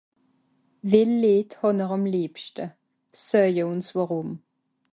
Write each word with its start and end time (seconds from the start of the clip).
well 0.91 1.11
lied 1.23 1.51
hànn'r 1.59 1.93
àm 1.97 2.05
liebschte 2.13 2.65
seuje 3.25 3.63
ùns 3.71 3.87
wàrùm 3.95 4.29